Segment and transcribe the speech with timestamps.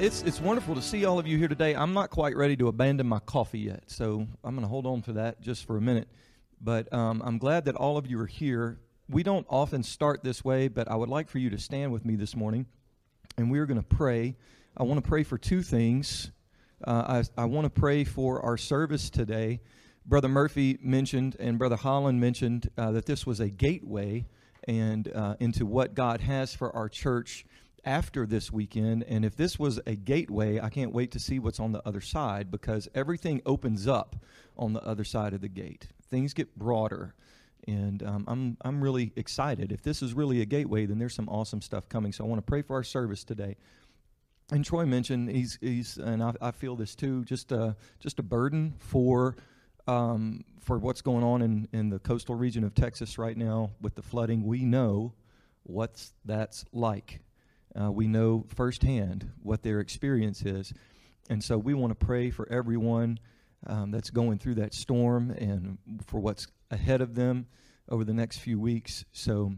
[0.00, 1.74] It's it's wonderful to see all of you here today.
[1.74, 5.02] I'm not quite ready to abandon my coffee yet, so I'm going to hold on
[5.02, 6.08] to that just for a minute.
[6.58, 8.80] But um, I'm glad that all of you are here.
[9.10, 12.06] We don't often start this way, but I would like for you to stand with
[12.06, 12.64] me this morning,
[13.36, 14.36] and we are going to pray.
[14.74, 16.32] I want to pray for two things.
[16.82, 19.60] Uh, I, I want to pray for our service today.
[20.06, 24.24] Brother Murphy mentioned, and Brother Holland mentioned uh, that this was a gateway
[24.66, 27.44] and uh, into what God has for our church
[27.84, 29.04] after this weekend.
[29.04, 32.00] And if this was a gateway, I can't wait to see what's on the other
[32.00, 34.16] side because everything opens up
[34.56, 35.88] on the other side of the gate.
[36.10, 37.14] Things get broader.
[37.66, 39.70] And um, I'm, I'm really excited.
[39.72, 42.12] If this is really a gateway, then there's some awesome stuff coming.
[42.12, 43.56] So I want to pray for our service today.
[44.50, 48.22] And Troy mentioned he's, he's and I, I feel this too, just a, just a
[48.22, 49.36] burden for
[49.86, 53.94] um, for what's going on in, in the coastal region of Texas right now with
[53.94, 54.44] the flooding.
[54.44, 55.14] We know
[55.64, 57.20] what that's like
[57.78, 60.72] uh, we know firsthand what their experience is.
[61.28, 63.18] And so we want to pray for everyone
[63.66, 67.46] um, that's going through that storm and for what's ahead of them
[67.88, 69.04] over the next few weeks.
[69.12, 69.52] So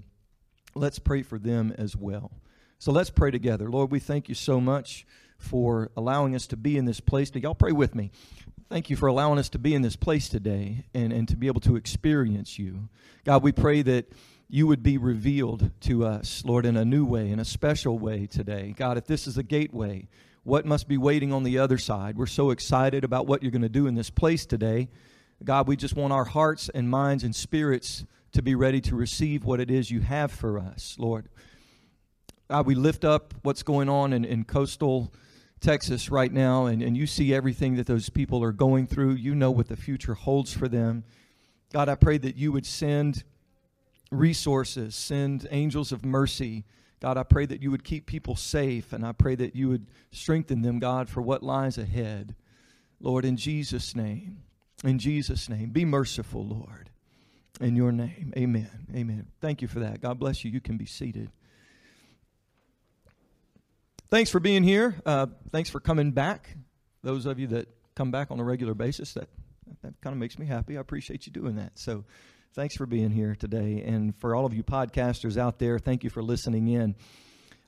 [0.75, 2.33] let's pray for them as well.
[2.79, 3.71] So let's pray together.
[3.71, 5.07] Lord, we thank you so much
[5.39, 7.31] for allowing us to be in this place.
[7.35, 8.11] Y'all pray with me.
[8.69, 11.47] Thank you for allowing us to be in this place today and, and to be
[11.47, 12.89] able to experience you.
[13.25, 14.11] God, we pray that
[14.53, 18.27] you would be revealed to us, Lord, in a new way, in a special way
[18.27, 18.75] today.
[18.77, 20.09] God, if this is a gateway,
[20.43, 22.19] what must be waiting on the other side?
[22.19, 24.91] We're so excited about what you're going to do in this place today.
[25.43, 29.43] God, we just want our hearts and minds and spirits to be ready to receive
[29.43, 31.31] what it is you have for us, Lord.
[32.51, 35.15] God, we lift up what's going on in, in coastal
[35.61, 39.13] Texas right now, and, and you see everything that those people are going through.
[39.13, 41.05] You know what the future holds for them.
[41.73, 43.25] God, I pray that you would send
[44.13, 46.65] resources, send angels of mercy.
[47.01, 49.87] God, I pray that you would keep people safe, and I pray that you would
[50.13, 52.37] strengthen them, God, for what lies ahead.
[53.01, 54.43] Lord, in Jesus' name,
[54.85, 56.91] in Jesus' name, be merciful, Lord.
[57.61, 58.87] In your name, amen.
[58.95, 59.27] Amen.
[59.41, 60.01] Thank you for that.
[60.01, 60.51] God bless you.
[60.51, 61.31] You can be seated.
[64.11, 65.01] Thanks for being here.
[65.07, 66.57] Uh, thanks for coming back.
[67.03, 69.29] Those of you that come back on a regular basis, that,
[69.83, 70.77] that kind of makes me happy.
[70.77, 71.73] I appreciate you doing that.
[71.79, 72.05] So,
[72.55, 73.83] Thanks for being here today.
[73.83, 76.95] And for all of you podcasters out there, thank you for listening in.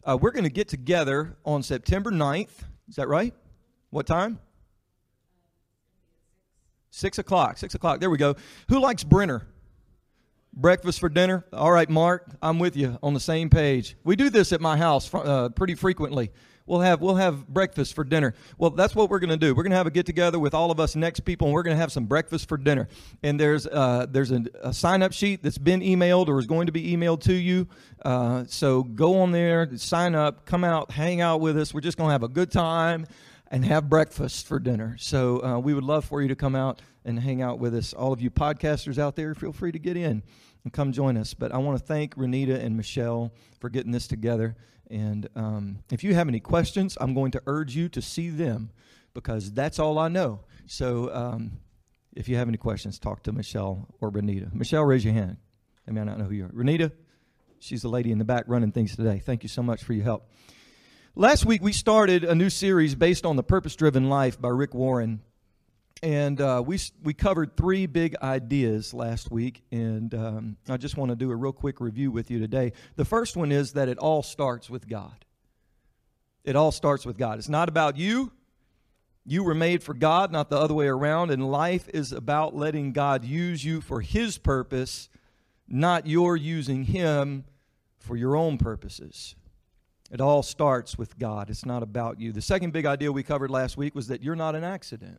[0.05, 2.50] Uh, we're going to get together on September 9th.
[2.91, 3.33] Is that right?
[3.89, 4.39] What time?
[6.91, 7.56] Six o'clock.
[7.56, 7.99] Six o'clock.
[8.00, 8.37] There we go.
[8.69, 9.47] Who likes Brinner?
[10.53, 11.47] Breakfast for dinner?
[11.51, 13.97] All right, Mark, I'm with you on the same page.
[14.05, 16.31] We do this at my house uh, pretty frequently.
[16.67, 18.33] We'll have we'll have breakfast for dinner.
[18.57, 19.55] Well, that's what we're going to do.
[19.55, 21.63] We're going to have a get together with all of us next people, and we're
[21.63, 22.89] going to have some breakfast for dinner.
[23.23, 26.67] And there's uh, there's a, a sign up sheet that's been emailed or is going
[26.67, 27.69] to be emailed to you.
[28.03, 31.75] Uh, so go on there, sign up, come out, hang out with us.
[31.75, 33.07] We're just going to have a good time
[33.51, 34.97] and have breakfast for dinner.
[34.99, 37.93] So uh, we would love for you to come out and hang out with us.
[37.93, 40.23] All of you podcasters out there, feel free to get in
[40.65, 41.35] and come join us.
[41.35, 44.57] But I want to thank Renita and Michelle for getting this together.
[44.91, 48.71] And um, if you have any questions, I'm going to urge you to see them
[49.15, 50.41] because that's all I know.
[50.67, 51.59] So um,
[52.15, 54.53] if you have any questions, talk to Michelle or Renita.
[54.53, 55.37] Michelle, raise your hand.
[55.89, 56.49] I may not know who you are.
[56.49, 56.93] Renita,
[57.59, 59.22] she's the lady in the back running things today.
[59.25, 60.31] Thank you so much for your help.
[61.16, 64.75] Last week, we started a new series based on the purpose driven life by Rick
[64.75, 65.22] Warren
[66.04, 71.09] and uh, we we covered three big ideas last week, and um, I just want
[71.09, 72.75] to do a real quick review with you today.
[72.97, 75.25] The first one is that it all starts with God.
[76.44, 77.38] It all starts with God.
[77.38, 78.32] It's not about you.
[79.25, 81.31] You were made for God, not the other way around.
[81.31, 85.09] And life is about letting God use you for His purpose,
[85.66, 87.44] not your using Him
[87.97, 89.36] for your own purposes.
[90.10, 91.48] It all starts with God.
[91.48, 92.30] It's not about you.
[92.30, 95.18] The second big idea we covered last week was that you're not an accident.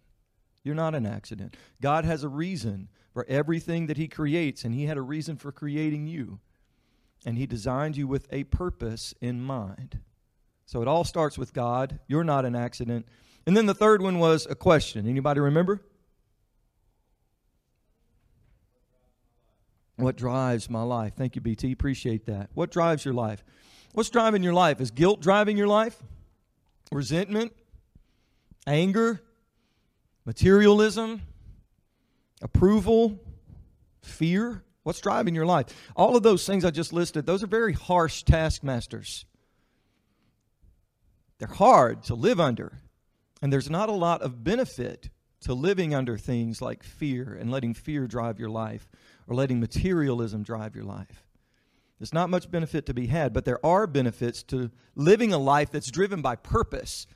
[0.65, 1.55] You're not an accident.
[1.79, 5.51] God has a reason for everything that He creates, and He had a reason for
[5.51, 6.39] creating you.
[7.25, 9.99] And He designed you with a purpose in mind.
[10.65, 11.99] So it all starts with God.
[12.07, 13.07] You're not an accident.
[13.45, 15.07] And then the third one was a question.
[15.07, 15.81] Anybody remember?
[19.97, 21.13] What drives my life?
[21.15, 21.71] Thank you, BT.
[21.71, 22.49] Appreciate that.
[22.55, 23.43] What drives your life?
[23.93, 24.81] What's driving your life?
[24.81, 26.01] Is guilt driving your life?
[26.91, 27.53] Resentment?
[28.67, 29.21] Anger?
[30.25, 31.21] Materialism,
[32.41, 33.19] approval,
[34.01, 34.63] fear.
[34.83, 35.67] What's driving your life?
[35.95, 39.25] All of those things I just listed, those are very harsh taskmasters.
[41.39, 42.79] They're hard to live under.
[43.41, 45.09] And there's not a lot of benefit
[45.41, 48.89] to living under things like fear and letting fear drive your life
[49.27, 51.25] or letting materialism drive your life.
[51.99, 55.71] There's not much benefit to be had, but there are benefits to living a life
[55.71, 57.07] that's driven by purpose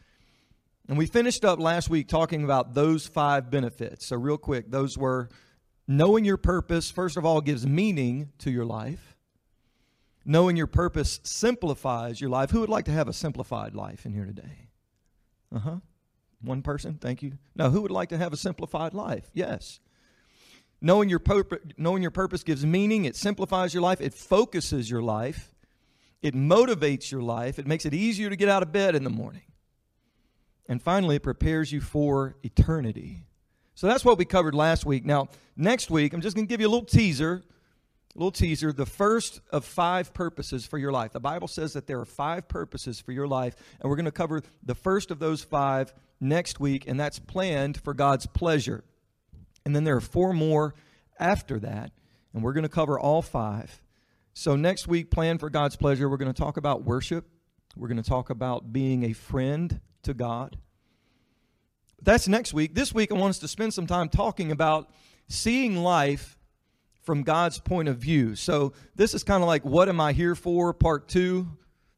[0.89, 4.07] And we finished up last week talking about those five benefits.
[4.07, 5.29] So, real quick, those were
[5.87, 9.15] knowing your purpose, first of all, gives meaning to your life.
[10.25, 12.49] Knowing your purpose simplifies your life.
[12.49, 14.69] Who would like to have a simplified life in here today?
[15.53, 15.75] Uh huh.
[16.41, 17.33] One person, thank you.
[17.55, 19.29] Now, who would like to have a simplified life?
[19.35, 19.79] Yes.
[20.81, 25.03] Knowing your, purpose, knowing your purpose gives meaning, it simplifies your life, it focuses your
[25.03, 25.53] life,
[26.23, 29.09] it motivates your life, it makes it easier to get out of bed in the
[29.09, 29.43] morning.
[30.69, 33.25] And finally, it prepares you for eternity.
[33.73, 35.03] So that's what we covered last week.
[35.03, 37.41] Now, next week, I'm just going to give you a little teaser.
[38.15, 38.71] A little teaser.
[38.71, 41.11] The first of five purposes for your life.
[41.11, 44.11] The Bible says that there are five purposes for your life, and we're going to
[44.11, 48.83] cover the first of those five next week, and that's planned for God's pleasure.
[49.65, 50.75] And then there are four more
[51.19, 51.91] after that,
[52.33, 53.81] and we're going to cover all five.
[54.33, 57.25] So, next week, plan for God's pleasure, we're going to talk about worship.
[57.75, 60.57] We're going to talk about being a friend to God.
[62.01, 62.75] That's next week.
[62.75, 64.89] This week, I want us to spend some time talking about
[65.27, 66.37] seeing life
[67.03, 68.35] from God's point of view.
[68.35, 70.73] So, this is kind of like What Am I Here For?
[70.73, 71.47] Part two,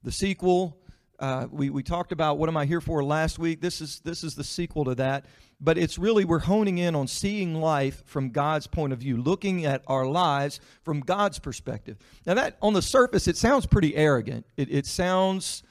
[0.03, 0.81] the sequel.
[1.21, 3.61] Uh, we, we talked about what am I here for last week.
[3.61, 5.25] This is this is the sequel to that.
[5.59, 9.63] But it's really we're honing in on seeing life from God's point of view, looking
[9.67, 11.97] at our lives from God's perspective.
[12.25, 14.47] Now that on the surface it sounds pretty arrogant.
[14.57, 15.61] It, it sounds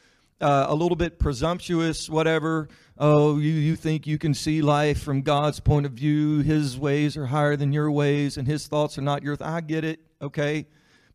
[0.41, 2.69] uh, a little bit presumptuous, whatever.
[2.99, 6.41] Oh, you, you think you can see life from God's point of view.
[6.41, 9.37] His ways are higher than your ways, and his thoughts are not your.
[9.37, 10.67] Th- I get it, okay?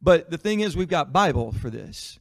[0.01, 2.19] But the thing is, we've got Bible for this.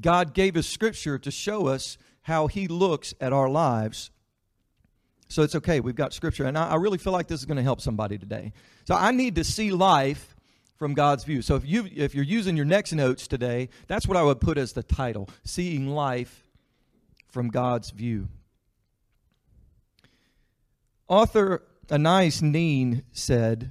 [0.00, 4.10] God gave us scripture to show us how he looks at our lives.
[5.28, 5.80] So it's okay.
[5.80, 6.44] We've got scripture.
[6.44, 8.52] And I, I really feel like this is going to help somebody today.
[8.86, 10.31] So I need to see life
[10.76, 11.42] from God's view.
[11.42, 14.58] So if you if you're using your next notes today, that's what I would put
[14.58, 16.48] as the title, Seeing Life
[17.28, 18.28] from God's View.
[21.08, 23.70] Author Anais Nin said,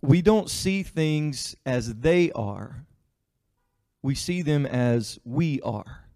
[0.00, 2.86] "We don't see things as they are
[4.02, 6.08] we see them as we are.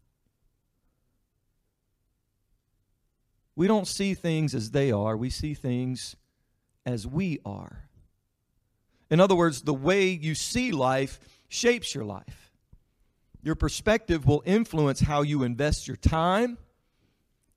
[3.54, 6.16] We don't see things as they are, we see things
[6.84, 7.85] as we are.
[9.10, 11.18] In other words, the way you see life
[11.48, 12.50] shapes your life.
[13.42, 16.58] Your perspective will influence how you invest your time,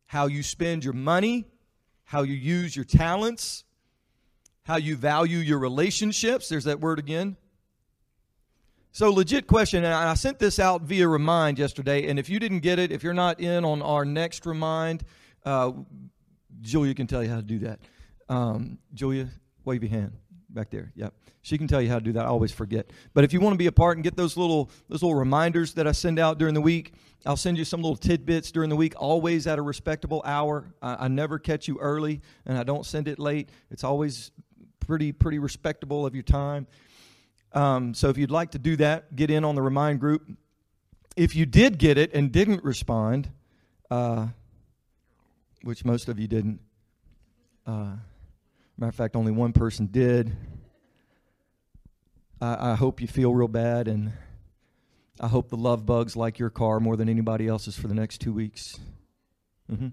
[0.06, 1.46] how you spend your money,
[2.04, 3.63] how you use your talents,
[4.63, 6.48] how you value your relationships.
[6.50, 7.38] There's that word again
[8.92, 12.10] so, legit question, and I sent this out via Remind yesterday.
[12.10, 15.04] And if you didn't get it, if you're not in on our next Remind,
[15.46, 15.72] uh,
[16.62, 17.80] Julia can tell you how to do that.
[18.30, 19.30] Um, Julia,
[19.63, 20.13] wave your hand
[20.50, 20.92] back there.
[20.96, 22.25] Yep, she can tell you how to do that.
[22.25, 22.92] I always forget.
[23.13, 25.74] But if you want to be a part and get those little those little reminders
[25.75, 26.94] that I send out during the week,
[27.25, 28.94] I'll send you some little tidbits during the week.
[28.98, 30.74] Always at a respectable hour.
[30.81, 33.50] I, I never catch you early, and I don't send it late.
[33.72, 34.31] It's always
[34.80, 36.68] pretty pretty respectable of your time.
[37.54, 40.28] Um, so if you'd like to do that, get in on the Remind group.
[41.16, 43.29] If you did get it and didn't respond,
[43.89, 44.27] uh,
[45.63, 46.62] which most of you didn't,
[47.65, 47.94] uh,
[48.79, 50.36] matter of fact, only one person did.
[52.41, 54.13] I, I hope you feel real bad, and
[55.19, 58.19] I hope the love bugs like your car more than anybody else's for the next
[58.19, 58.79] two weeks.
[59.69, 59.89] Mm-hmm.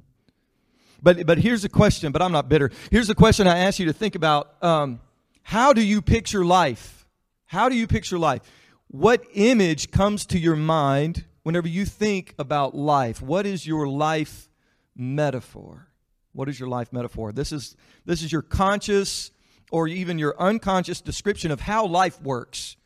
[1.03, 2.13] But but here's a question.
[2.13, 2.71] But I'm not bitter.
[2.91, 4.63] Here's a question I ask you to think about.
[4.63, 5.01] Um,
[5.43, 7.07] how do you picture life?
[7.47, 8.43] How do you picture life?
[8.89, 13.21] What image comes to your mind whenever you think about life?
[13.21, 14.49] What is your life
[14.97, 15.89] metaphor?
[16.37, 17.33] What is your life metaphor?
[17.33, 19.31] This is this is your conscious
[19.71, 22.77] or even your unconscious description of how life works,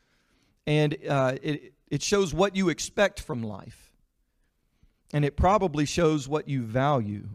[0.68, 3.90] and uh, it it shows what you expect from life,
[5.12, 7.28] and it probably shows what you value.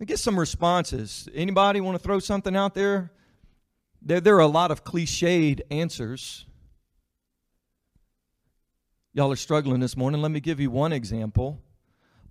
[0.00, 1.28] I get some responses.
[1.34, 3.12] Anybody want to throw something out there?
[4.00, 6.46] There, there are a lot of cliched answers.
[9.12, 10.22] Y'all are struggling this morning.
[10.22, 11.60] Let me give you one example.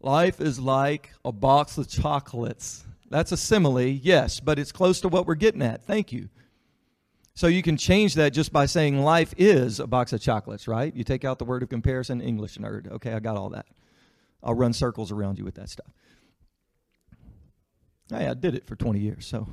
[0.02, 2.84] Life is like a box of chocolates.
[3.10, 5.86] That's a simile, yes, but it's close to what we're getting at.
[5.86, 6.30] Thank you.
[7.34, 10.94] So you can change that just by saying life is a box of chocolates, right?
[10.96, 12.92] You take out the word of comparison, English nerd.
[12.92, 13.66] Okay, I got all that.
[14.44, 15.92] I'll run circles around you with that stuff.
[18.10, 19.48] Hey, I did it for 20 years, so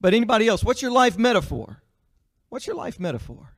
[0.00, 1.82] but anybody else, what's your life metaphor?
[2.48, 3.52] What's your life metaphor?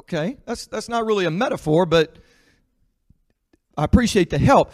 [0.00, 2.18] Okay, that's that's not really a metaphor, but
[3.76, 4.72] I appreciate the help.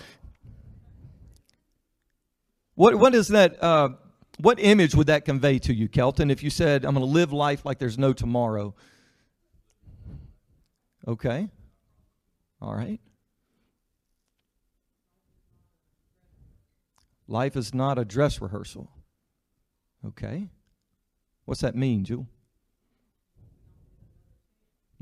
[2.75, 3.63] What what is that?
[3.63, 3.91] Uh,
[4.39, 6.31] what image would that convey to you, Kelton?
[6.31, 8.75] If you said, "I'm going to live life like there's no tomorrow,"
[11.07, 11.49] okay,
[12.61, 13.01] All right.
[17.29, 18.91] Life is not a dress rehearsal.
[20.07, 20.51] Okay.
[21.45, 22.29] What's that mean, Jewel?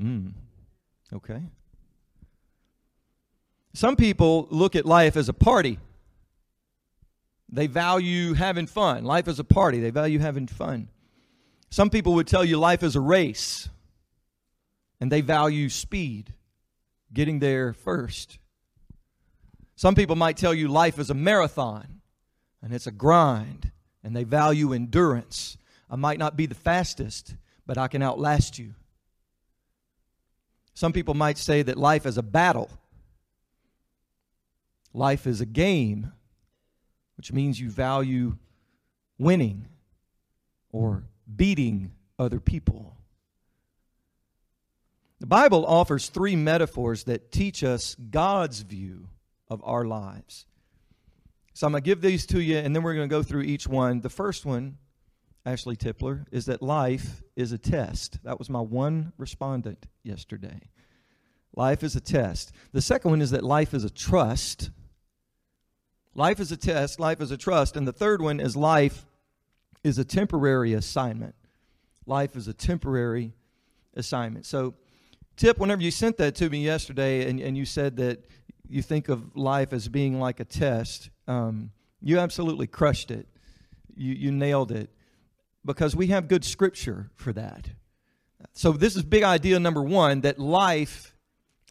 [0.01, 0.29] Hmm.
[1.13, 1.43] Okay.
[3.73, 5.77] Some people look at life as a party.
[7.49, 9.03] They value having fun.
[9.03, 9.79] Life is a party.
[9.79, 10.87] They value having fun.
[11.69, 13.69] Some people would tell you life is a race,
[14.99, 16.33] and they value speed,
[17.13, 18.39] getting there first.
[19.75, 22.01] Some people might tell you life is a marathon,
[22.61, 23.71] and it's a grind,
[24.03, 25.57] and they value endurance.
[25.89, 27.35] I might not be the fastest,
[27.67, 28.73] but I can outlast you.
[30.73, 32.69] Some people might say that life is a battle.
[34.93, 36.11] Life is a game,
[37.17, 38.37] which means you value
[39.17, 39.67] winning
[40.71, 42.95] or beating other people.
[45.19, 49.07] The Bible offers three metaphors that teach us God's view
[49.47, 50.47] of our lives.
[51.53, 53.43] So I'm going to give these to you, and then we're going to go through
[53.43, 54.01] each one.
[54.01, 54.77] The first one,
[55.45, 58.19] Ashley Tippler, is that life is a test.
[58.23, 60.61] That was my one respondent yesterday.
[61.55, 62.51] Life is a test.
[62.73, 64.69] The second one is that life is a trust.
[66.13, 67.75] Life is a test, life is a trust.
[67.75, 69.05] And the third one is life
[69.83, 71.35] is a temporary assignment.
[72.05, 73.33] Life is a temporary
[73.95, 74.45] assignment.
[74.45, 74.75] So,
[75.37, 78.25] Tip, whenever you sent that to me yesterday and, and you said that
[78.67, 81.71] you think of life as being like a test, um,
[82.01, 83.27] you absolutely crushed it.
[83.95, 84.89] You, you nailed it
[85.65, 87.69] because we have good scripture for that.
[88.53, 91.15] So, this is big idea number one that life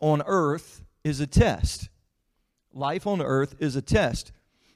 [0.00, 1.88] on earth is a test.
[2.72, 4.32] Life on earth is a test.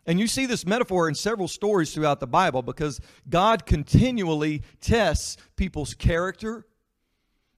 [0.07, 5.37] And you see this metaphor in several stories throughout the Bible because God continually tests
[5.57, 6.67] people's character,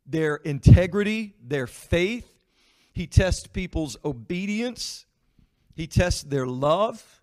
[0.07, 2.39] their integrity, their faith.
[2.93, 5.07] He tests people's obedience.
[5.75, 7.23] He tests their love.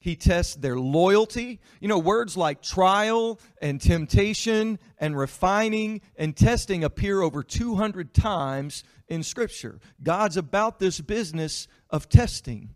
[0.00, 1.60] He tests their loyalty.
[1.78, 8.82] You know, words like trial and temptation and refining and testing appear over 200 times
[9.08, 9.78] in Scripture.
[10.02, 12.70] God's about this business of testing.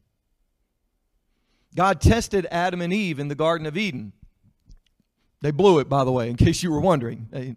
[1.75, 4.13] God tested Adam and Eve in the Garden of Eden.
[5.41, 7.29] They blew it, by the way, in case you were wondering.
[7.31, 7.57] They,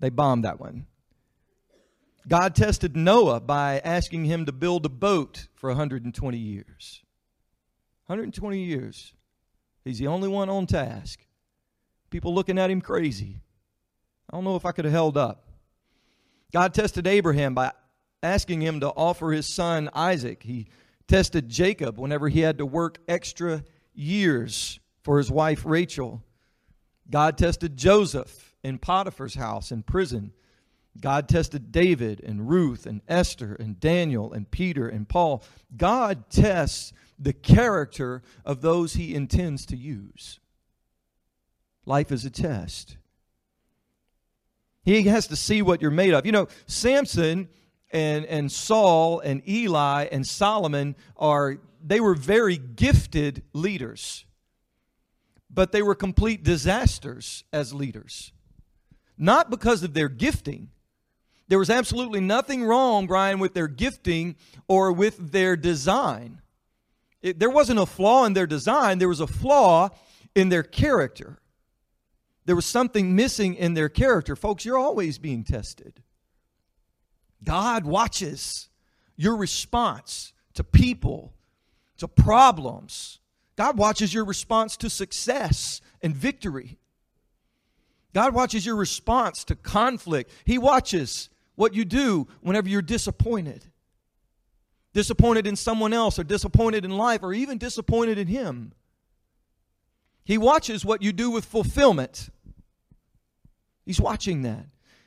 [0.00, 0.86] they bombed that one.
[2.26, 7.02] God tested Noah by asking him to build a boat for 120 years.
[8.08, 9.12] 120 years.
[9.84, 11.20] He's the only one on task.
[12.10, 13.36] People looking at him crazy.
[14.30, 15.44] I don't know if I could have held up.
[16.50, 17.72] God tested Abraham by
[18.22, 20.42] asking him to offer his son Isaac.
[20.42, 20.68] He
[21.06, 23.62] tested Jacob whenever he had to work extra
[23.94, 26.22] years for his wife Rachel.
[27.10, 30.32] God tested Joseph in Potiphar's house in prison.
[30.98, 35.44] God tested David and Ruth and Esther and Daniel and Peter and Paul.
[35.76, 40.40] God tests the character of those he intends to use.
[41.84, 42.96] Life is a test.
[44.84, 46.24] He has to see what you're made of.
[46.24, 47.48] You know, Samson
[47.90, 54.24] and, and Saul and Eli and Solomon are, they were very gifted leaders,
[55.50, 58.32] but they were complete disasters as leaders.
[59.16, 60.68] Not because of their gifting.
[61.48, 64.36] There was absolutely nothing wrong, Brian, with their gifting
[64.68, 66.42] or with their design.
[67.22, 69.90] It, there wasn't a flaw in their design, there was a flaw
[70.34, 71.38] in their character.
[72.44, 74.34] There was something missing in their character.
[74.34, 76.02] Folks, you're always being tested.
[77.44, 78.70] God watches
[79.16, 81.34] your response to people,
[81.98, 83.20] to problems.
[83.56, 86.78] God watches your response to success and victory.
[88.14, 90.30] God watches your response to conflict.
[90.44, 93.67] He watches what you do whenever you're disappointed.
[94.94, 98.72] Disappointed in someone else, or disappointed in life, or even disappointed in Him.
[100.24, 102.28] He watches what you do with fulfillment.
[103.86, 104.66] He's watching that.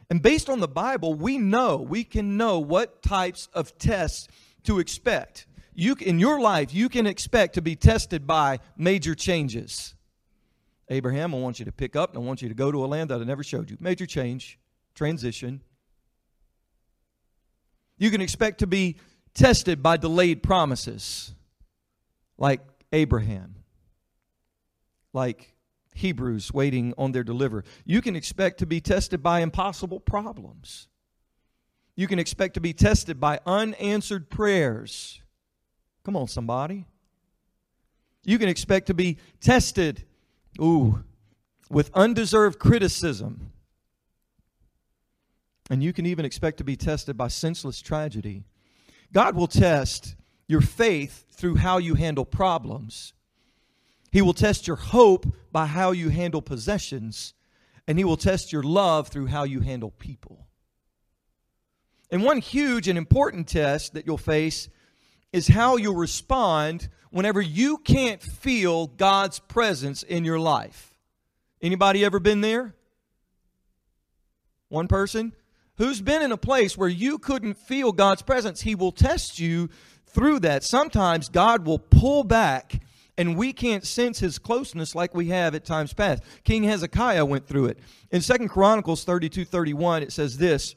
[0.10, 4.28] And based on the Bible, we know, we can know what types of tests
[4.64, 5.46] to expect.
[5.74, 9.96] You, in your life, you can expect to be tested by major changes.
[10.90, 12.88] Abraham, I want you to pick up and I want you to go to a
[12.88, 13.78] land that I never showed you.
[13.80, 14.60] Major change,
[14.96, 15.62] transition.
[17.98, 18.98] You can expect to be
[19.34, 21.34] tested by delayed promises,
[22.38, 22.62] like
[22.92, 23.56] Abraham,
[25.14, 25.54] like
[25.94, 27.64] Hebrews waiting on their deliverer.
[27.86, 30.88] You can expect to be tested by impossible problems.
[31.96, 35.22] You can expect to be tested by unanswered prayers.
[36.04, 36.86] Come on, somebody.
[38.24, 40.06] You can expect to be tested,
[40.60, 41.04] ooh,
[41.70, 43.52] with undeserved criticism.
[45.70, 48.46] And you can even expect to be tested by senseless tragedy.
[49.14, 50.16] God will test
[50.48, 53.14] your faith through how you handle problems.
[54.12, 57.34] He will test your hope by how you handle possessions,
[57.88, 60.48] and He will test your love through how you handle people.
[62.10, 64.70] And one huge and important test that you'll face
[65.32, 70.94] is how you'll respond whenever you can't feel God's presence in your life.
[71.62, 72.76] Anybody ever been there?
[74.68, 75.34] One person?
[75.82, 78.62] Who's been in a place where you couldn't feel God's presence?
[78.62, 79.68] He will test you
[80.06, 80.64] through that.
[80.64, 82.84] Sometimes God will pull back
[83.18, 86.22] and we can't sense his closeness like we have at times past.
[86.44, 87.80] King Hezekiah went through it.
[88.12, 90.76] In Second Chronicles 32 31, it says this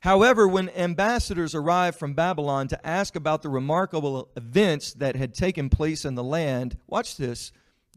[0.00, 5.70] However, when ambassadors arrived from Babylon to ask about the remarkable events that had taken
[5.70, 7.52] place in the land, watch this,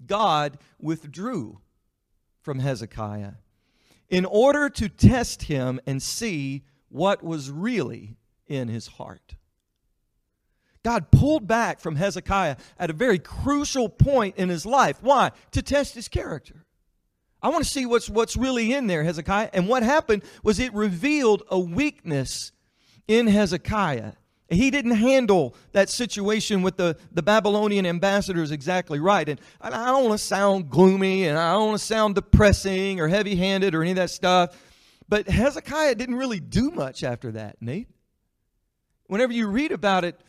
[0.06, 1.60] God withdrew
[2.40, 3.32] from Hezekiah
[4.10, 8.16] in order to test him and see what was really
[8.48, 9.36] in his heart.
[10.84, 15.00] God pulled back from Hezekiah at a very crucial point in his life.
[15.02, 15.32] Why?
[15.52, 16.66] To test his character.
[17.42, 19.50] I want to see what's, what's really in there, Hezekiah.
[19.54, 22.52] And what happened was it revealed a weakness
[23.08, 24.14] in Hezekiah.
[24.50, 29.28] He didn't handle that situation with the, the Babylonian ambassadors exactly right.
[29.28, 33.10] And I don't want to sound gloomy and I don't want to sound depressing or
[33.10, 34.58] heavy handed or any of that stuff.
[35.10, 37.90] But Hezekiah didn't really do much after that, Nate.
[39.08, 40.20] Whenever you read about it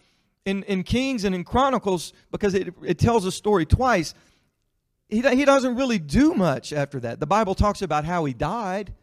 [0.45, 4.15] in, in Kings and in Chronicles, because it, it tells a story twice,
[5.09, 7.21] he, he doesn't really do much after that.
[7.21, 8.95] The Bible talks about how he died,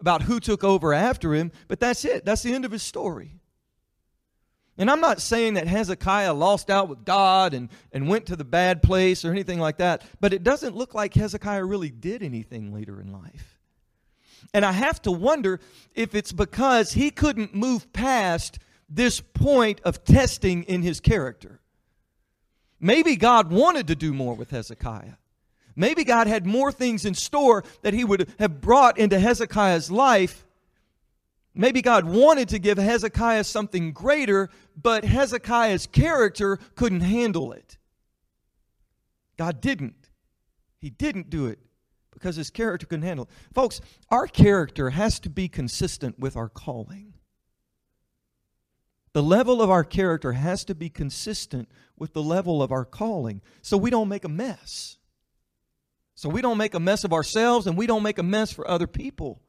[0.00, 2.24] about who took over after him, but that's it.
[2.24, 3.40] That's the end of his story.
[4.78, 8.44] And I'm not saying that Hezekiah lost out with God and, and went to the
[8.44, 12.74] bad place or anything like that, but it doesn't look like Hezekiah really did anything
[12.74, 13.58] later in life.
[14.52, 15.60] And I have to wonder
[15.94, 18.58] if it's because he couldn't move past
[18.88, 21.60] this point of testing in his character.
[22.78, 25.14] Maybe God wanted to do more with Hezekiah.
[25.74, 30.45] Maybe God had more things in store that he would have brought into Hezekiah's life.
[31.58, 37.78] Maybe God wanted to give Hezekiah something greater, but Hezekiah's character couldn't handle it.
[39.38, 40.10] God didn't.
[40.78, 41.58] He didn't do it
[42.12, 43.30] because his character couldn't handle it.
[43.54, 47.14] Folks, our character has to be consistent with our calling.
[49.14, 53.40] The level of our character has to be consistent with the level of our calling
[53.62, 54.98] so we don't make a mess.
[56.14, 58.68] So we don't make a mess of ourselves and we don't make a mess for
[58.68, 59.40] other people.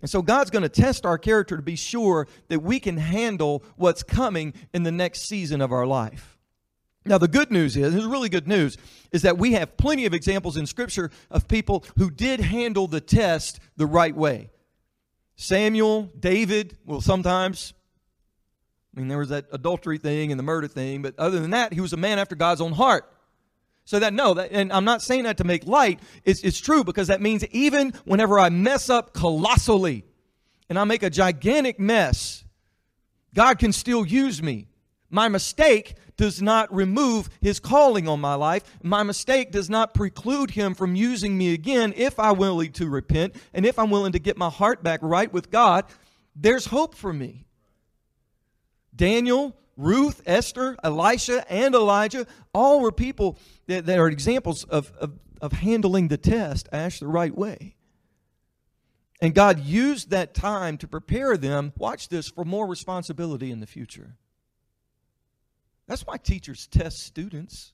[0.00, 3.64] And so God's going to test our character to be sure that we can handle
[3.76, 6.38] what's coming in the next season of our life.
[7.04, 8.76] Now, the good news is, this is really good news,
[9.12, 13.00] is that we have plenty of examples in Scripture of people who did handle the
[13.00, 14.50] test the right way.
[15.36, 17.72] Samuel, David, well, sometimes.
[18.94, 21.72] I mean, there was that adultery thing and the murder thing, but other than that,
[21.72, 23.10] he was a man after God's own heart.
[23.88, 26.00] So that, no, that, and I'm not saying that to make light.
[26.22, 30.04] It's, it's true because that means even whenever I mess up colossally
[30.68, 32.44] and I make a gigantic mess,
[33.32, 34.68] God can still use me.
[35.08, 38.62] My mistake does not remove his calling on my life.
[38.82, 43.36] My mistake does not preclude him from using me again if I'm willing to repent
[43.54, 45.86] and if I'm willing to get my heart back right with God.
[46.36, 47.46] There's hope for me.
[48.94, 53.38] Daniel Ruth, Esther, Elisha, and Elijah all were people
[53.68, 57.76] that, that are examples of, of, of handling the test, Ash, the right way.
[59.20, 63.68] And God used that time to prepare them, watch this, for more responsibility in the
[63.68, 64.16] future.
[65.86, 67.72] That's why teachers test students.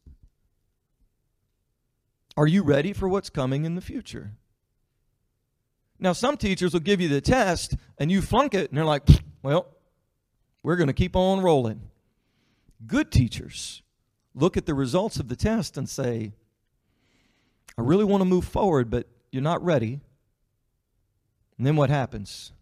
[2.36, 4.32] Are you ready for what's coming in the future?
[5.98, 9.08] Now, some teachers will give you the test and you flunk it, and they're like,
[9.42, 9.68] well,
[10.62, 11.80] we're going to keep on rolling.
[12.86, 13.82] Good teachers
[14.34, 16.32] look at the results of the test and say,
[17.78, 20.00] I really want to move forward, but you're not ready.
[21.56, 22.52] And then what happens?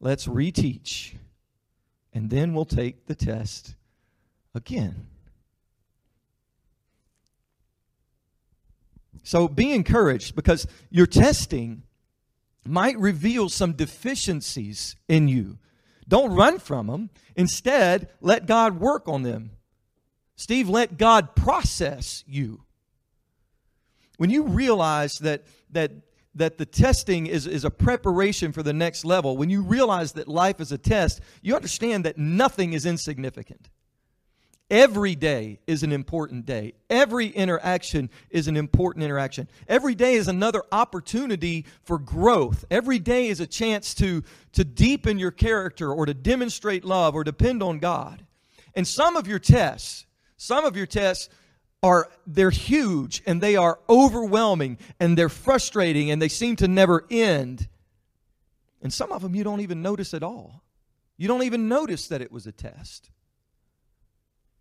[0.00, 1.14] Let's reteach,
[2.12, 3.74] and then we'll take the test
[4.54, 5.06] again.
[9.24, 11.82] So be encouraged because your testing
[12.64, 15.58] might reveal some deficiencies in you
[16.08, 17.10] don't run from them.
[17.36, 19.50] Instead, let God work on them.
[20.36, 22.62] Steve, let God process you.
[24.16, 25.92] When you realize that, that,
[26.34, 30.28] that the testing is, is a preparation for the next level, when you realize that
[30.28, 33.68] life is a test, you understand that nothing is insignificant.
[34.70, 36.74] Every day is an important day.
[36.90, 39.48] Every interaction is an important interaction.
[39.66, 42.66] Every day is another opportunity for growth.
[42.70, 47.24] Every day is a chance to, to deepen your character or to demonstrate love or
[47.24, 48.26] depend on God.
[48.74, 50.04] And some of your tests,
[50.36, 51.30] some of your tests
[51.82, 57.06] are they're huge and they are overwhelming and they're frustrating and they seem to never
[57.10, 57.68] end.
[58.82, 60.62] And some of them you don't even notice at all.
[61.16, 63.10] You don't even notice that it was a test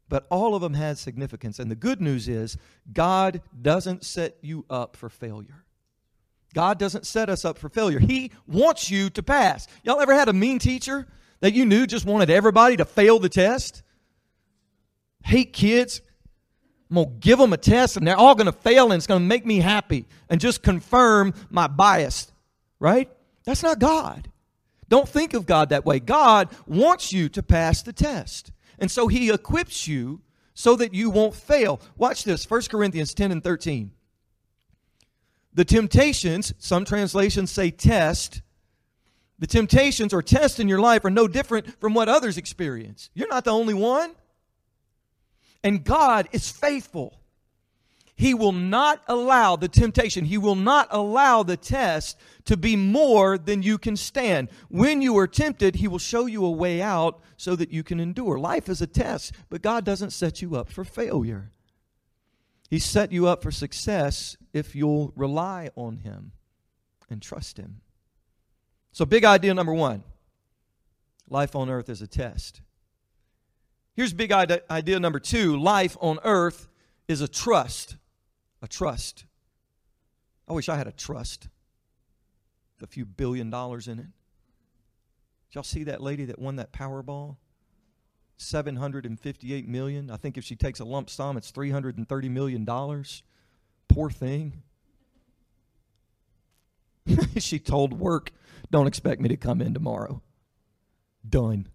[0.10, 1.60] but all of them had significance.
[1.60, 2.58] And the good news is,
[2.92, 5.66] God doesn't set you up for failure.
[6.54, 8.00] God doesn't set us up for failure.
[8.00, 9.68] He wants you to pass.
[9.84, 11.08] Y'all ever had a mean teacher
[11.42, 13.84] that you knew just wanted everybody to fail the test?
[15.24, 16.02] Hate kids.
[16.90, 19.08] I'm going to give them a test and they're all going to fail and it's
[19.08, 22.32] going to make me happy and just confirm my bias,
[22.80, 23.10] right?
[23.44, 24.32] That's not God.
[24.88, 26.00] Don't think of God that way.
[26.00, 28.54] God wants you to pass the test.
[28.80, 30.22] And so he equips you
[30.54, 31.80] so that you won't fail.
[31.98, 33.92] Watch this 1 Corinthians 10 and 13.
[35.54, 38.42] The temptations, some translations say test,
[39.40, 43.10] the temptations or tests in your life are no different from what others experience.
[43.14, 44.14] You're not the only one.
[45.64, 47.20] And God is faithful.
[48.18, 53.38] He will not allow the temptation, He will not allow the test to be more
[53.38, 54.50] than you can stand.
[54.70, 58.00] When you are tempted, He will show you a way out so that you can
[58.00, 58.40] endure.
[58.40, 61.52] Life is a test, but God doesn't set you up for failure.
[62.72, 66.32] He set you up for success if you'll rely on Him
[67.12, 67.82] and trust Him.
[68.94, 70.04] So, big idea number one
[71.30, 72.62] life on earth is a test.
[73.96, 76.68] Here's big idea number two life on earth
[77.08, 77.96] is a trust
[78.62, 79.26] a trust.
[80.48, 81.50] I wish I had a trust.
[82.82, 84.06] A few billion dollars in it.
[84.06, 87.38] Did y'all see that lady that won that Powerball?
[88.38, 90.12] 758 million.
[90.12, 93.24] I think if she takes a lump sum, it's 330 million dollars.
[93.88, 94.62] Poor thing.
[97.38, 98.32] she told work,
[98.70, 100.22] "Don't expect me to come in tomorrow."
[101.28, 101.68] Done.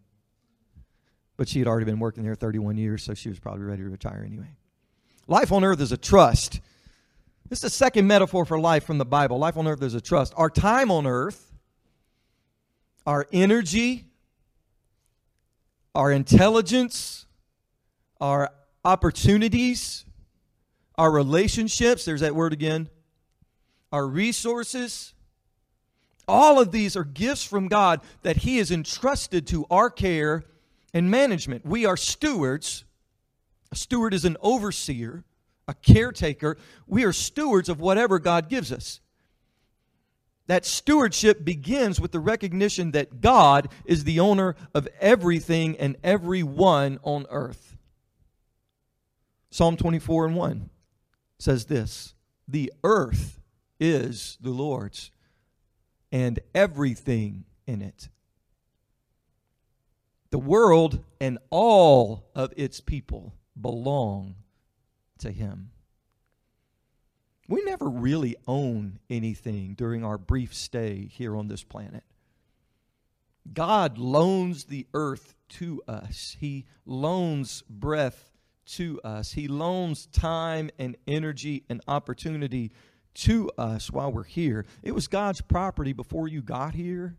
[1.36, 3.88] But she had already been working there 31 years, so she was probably ready to
[3.88, 4.54] retire anyway.
[5.26, 6.60] Life on earth is a trust.
[7.52, 9.38] This is the second metaphor for life from the Bible.
[9.38, 10.32] Life on earth is a trust.
[10.38, 11.52] Our time on earth,
[13.06, 14.06] our energy,
[15.94, 17.26] our intelligence,
[18.22, 18.48] our
[18.86, 20.06] opportunities,
[20.96, 22.88] our relationships, there's that word again,
[23.92, 25.12] our resources,
[26.26, 30.42] all of these are gifts from God that He has entrusted to our care
[30.94, 31.66] and management.
[31.66, 32.84] We are stewards.
[33.70, 35.24] A steward is an overseer
[35.72, 36.56] a caretaker.
[36.86, 39.00] We are stewards of whatever God gives us.
[40.46, 46.98] That stewardship begins with the recognition that God is the owner of everything and everyone
[47.02, 47.76] on earth.
[49.50, 50.70] Psalm 24 and 1
[51.38, 52.14] says this
[52.48, 53.40] The earth
[53.80, 55.10] is the Lord's
[56.10, 58.08] and everything in it.
[60.30, 64.34] The world and all of its people belong
[65.22, 65.70] to Him.
[67.48, 72.04] We never really own anything during our brief stay here on this planet.
[73.52, 78.30] God loans the earth to us, He loans breath
[78.66, 82.72] to us, He loans time and energy and opportunity
[83.14, 84.64] to us while we're here.
[84.82, 87.16] It was God's property before you got here.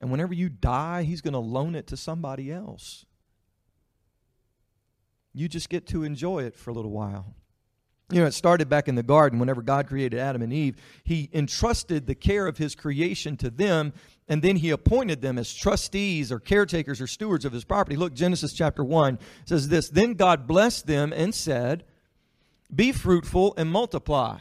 [0.00, 3.04] And whenever you die, He's going to loan it to somebody else.
[5.32, 7.34] You just get to enjoy it for a little while.
[8.10, 10.76] You know, it started back in the garden whenever God created Adam and Eve.
[11.04, 13.92] He entrusted the care of his creation to them,
[14.28, 17.96] and then he appointed them as trustees or caretakers or stewards of his property.
[17.96, 21.84] Look, Genesis chapter 1 says this Then God blessed them and said,
[22.74, 24.38] Be fruitful and multiply.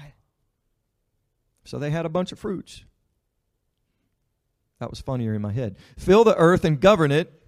[1.63, 2.83] So they had a bunch of fruits.
[4.79, 5.75] That was funnier in my head.
[5.97, 7.38] Fill the earth and govern it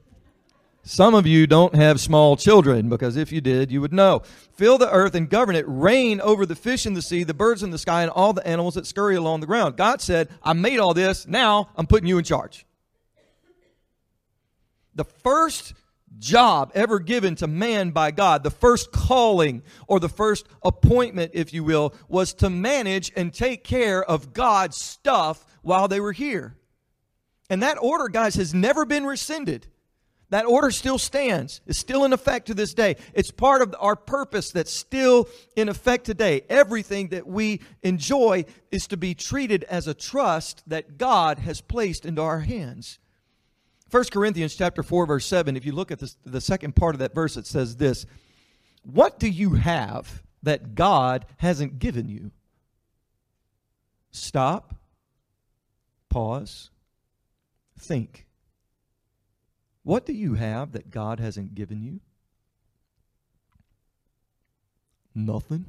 [0.84, 4.24] some of you don't have small children because if you did, you would know.
[4.54, 5.66] Fill the earth and govern it.
[5.68, 8.46] Reign over the fish in the sea, the birds in the sky, and all the
[8.48, 9.78] animals that scurry along the ground.
[9.78, 11.28] God said, I made all this.
[11.28, 12.66] Now I'm putting you in charge.
[14.96, 15.74] The first
[16.18, 21.54] job ever given to man by God, the first calling or the first appointment, if
[21.54, 26.58] you will, was to manage and take care of God's stuff while they were here.
[27.50, 29.68] And that order, guys, has never been rescinded.
[30.32, 31.60] That order still stands.
[31.68, 32.96] It's still in effect to this day.
[33.14, 36.44] It's part of our purpose that's still in effect today.
[36.50, 42.06] Everything that we enjoy is to be treated as a trust that God has placed
[42.06, 42.98] into our hands.
[43.92, 47.14] 1 Corinthians chapter 4 verse 7, if you look at the second part of that
[47.14, 48.06] verse it says this,
[48.84, 52.32] what do you have that God hasn't given you?
[54.12, 54.76] Stop.
[56.08, 56.70] Pause.
[57.78, 58.28] Think.
[59.84, 62.00] What do you have that God hasn't given you?
[65.14, 65.66] Nothing.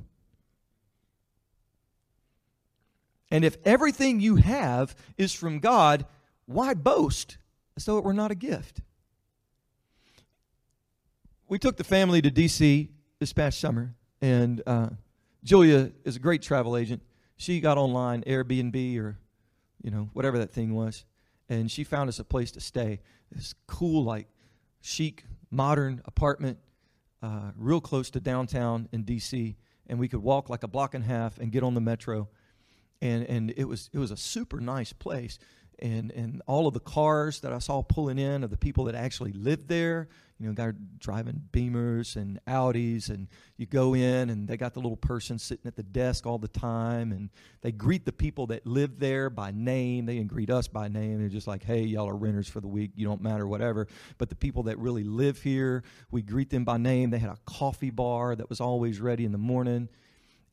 [3.31, 6.05] And if everything you have is from God,
[6.45, 7.39] why boast
[7.77, 8.83] as though it were not a gift?
[11.49, 12.91] We took the family to D.C.
[13.19, 14.91] this past summer, and uh,
[15.45, 17.03] Julia is a great travel agent.
[17.37, 19.19] She got online, Airbnb or,
[19.83, 21.05] you know, whatever that thing was,
[21.49, 23.01] and she found us a place to stay.
[23.31, 24.29] This cool, like,
[24.81, 26.59] chic, modern apartment,
[27.23, 31.05] uh, real close to downtown in D.C., and we could walk like a block and
[31.05, 32.29] a half and get on the metro
[33.03, 35.39] and and it was it was a super nice place
[35.83, 38.95] and and all of the cars that I saw pulling in of the people that
[38.95, 40.09] actually lived there.
[40.39, 44.81] You know, they're driving Beamers and Audis, and you go in and they got the
[44.81, 48.67] little person sitting at the desk all the time, and they greet the people that
[48.67, 50.07] live there by name.
[50.07, 51.19] They didn't greet us by name.
[51.19, 52.93] They're just like, "Hey, y'all are renters for the week.
[52.97, 53.87] You don't matter, whatever."
[54.19, 57.11] But the people that really live here, we greet them by name.
[57.11, 59.89] They had a coffee bar that was always ready in the morning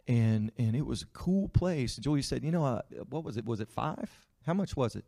[0.08, 1.96] and and it was a cool place.
[1.98, 3.46] Julie said, "You know, uh, what was it?
[3.46, 4.10] Was it five?
[4.46, 5.06] How much was it?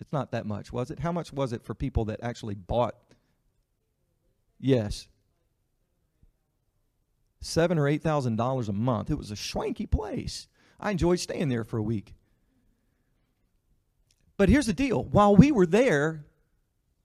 [0.00, 1.00] It's not that much, was it?
[1.00, 2.94] How much was it for people that actually bought?
[4.60, 5.08] Yes,
[7.40, 9.10] seven or eight thousand dollars a month.
[9.10, 10.48] It was a schwanky place.
[10.80, 12.14] I enjoyed staying there for a week.
[14.36, 16.24] But here's the deal: while we were there,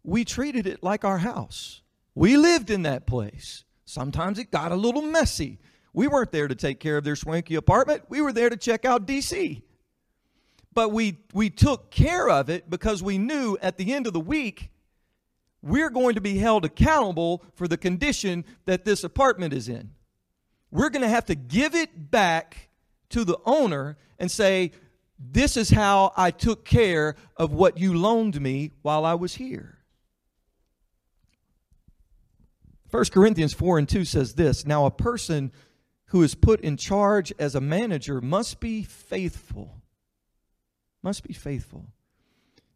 [0.03, 1.81] we treated it like our house.
[2.15, 3.63] We lived in that place.
[3.85, 5.59] Sometimes it got a little messy.
[5.93, 8.03] We weren't there to take care of their swanky apartment.
[8.09, 9.61] We were there to check out DC.
[10.73, 14.19] But we, we took care of it because we knew at the end of the
[14.19, 14.69] week,
[15.61, 19.91] we're going to be held accountable for the condition that this apartment is in.
[20.71, 22.69] We're going to have to give it back
[23.09, 24.71] to the owner and say,
[25.19, 29.77] This is how I took care of what you loaned me while I was here.
[32.89, 35.51] 1 Corinthians 4 and 2 says this Now, a person
[36.07, 39.82] who is put in charge as a manager must be faithful.
[41.03, 41.85] Must be faithful.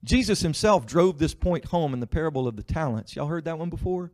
[0.04, 3.16] Jesus himself drove this point home in the parable of the talents.
[3.16, 4.12] Y'all heard that one before?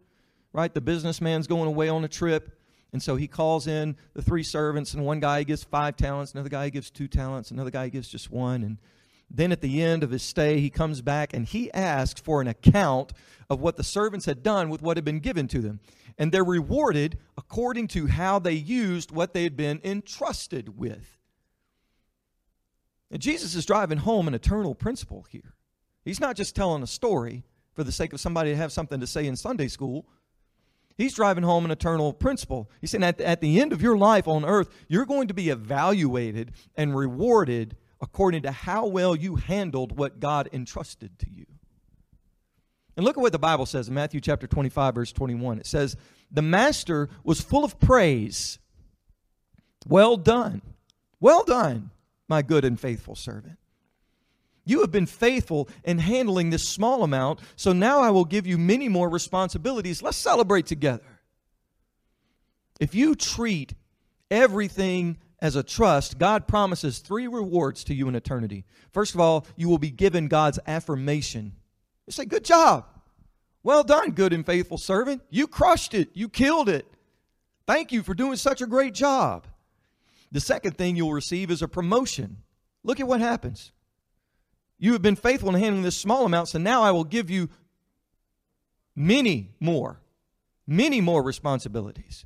[0.53, 0.73] Right?
[0.73, 2.57] The businessman's going away on a trip,
[2.93, 6.49] and so he calls in the three servants, and one guy gives five talents, another
[6.49, 8.63] guy gives two talents, another guy gives just one.
[8.63, 8.77] And
[9.29, 12.47] then at the end of his stay, he comes back and he asks for an
[12.47, 13.11] account
[13.49, 15.79] of what the servants had done with what had been given to them
[16.17, 21.19] and they're rewarded according to how they used what they had been entrusted with.
[23.11, 25.55] And Jesus is driving home an eternal principle here.
[26.03, 29.07] He's not just telling a story for the sake of somebody to have something to
[29.07, 30.07] say in Sunday school.
[30.95, 32.69] He's driving home an eternal principle.
[32.81, 35.33] He's saying at the, at the end of your life on earth, you're going to
[35.33, 41.45] be evaluated and rewarded according to how well you handled what God entrusted to you.
[42.95, 45.59] And look at what the Bible says in Matthew chapter 25, verse 21.
[45.59, 45.95] It says,
[46.31, 48.59] The master was full of praise.
[49.87, 50.61] Well done.
[51.19, 51.89] Well done,
[52.27, 53.57] my good and faithful servant.
[54.65, 58.57] You have been faithful in handling this small amount, so now I will give you
[58.57, 60.01] many more responsibilities.
[60.01, 61.19] Let's celebrate together.
[62.79, 63.73] If you treat
[64.31, 68.63] everything as a trust, God promises three rewards to you in eternity.
[68.91, 71.53] First of all, you will be given God's affirmation
[72.05, 72.85] you say, Good job.
[73.63, 75.21] Well done, good and faithful servant.
[75.29, 76.09] You crushed it.
[76.13, 76.85] You killed it.
[77.65, 79.47] Thank you for doing such a great job.
[80.33, 82.37] The second thing you'll receive is a promotion.
[82.83, 83.71] Look at what happens.
[84.79, 87.49] You have been faithful in handling this small amount, so now I will give you
[88.95, 90.01] many more,
[90.67, 92.25] many more responsibilities.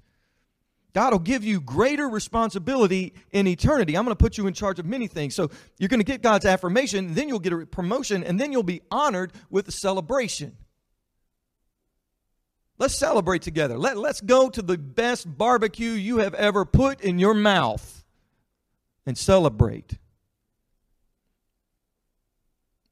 [0.93, 3.97] God will give you greater responsibility in eternity.
[3.97, 5.35] I'm going to put you in charge of many things.
[5.35, 8.63] So you're going to get God's affirmation, then you'll get a promotion, and then you'll
[8.63, 10.55] be honored with a celebration.
[12.79, 13.77] Let's celebrate together.
[13.77, 17.96] Let, let's go to the best barbecue you have ever put in your mouth
[19.07, 19.97] and celebrate.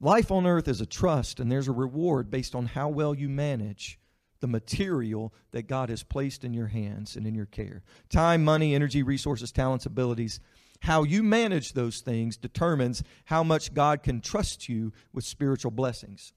[0.00, 3.28] Life on earth is a trust, and there's a reward based on how well you
[3.28, 4.00] manage
[4.40, 7.82] the material that God has placed in your hands and in your care.
[8.08, 10.40] Time, money, energy, resources, talents, abilities.
[10.80, 16.32] How you manage those things determines how much God can trust you with spiritual blessings.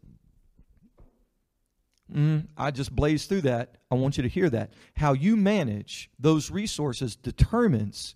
[2.13, 3.77] Mm, I just blazed through that.
[3.91, 4.73] I want you to hear that.
[4.95, 8.15] How you manage those resources determines